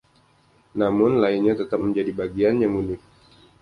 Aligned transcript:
Namun, 0.79 1.11
lainnya 1.23 1.53
tetap 1.61 1.77
menjadi 1.85 2.09
bagian 2.21 2.55
yang 2.63 2.73
unik. 2.81 3.01